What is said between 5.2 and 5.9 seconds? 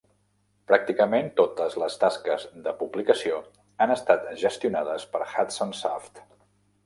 Hudson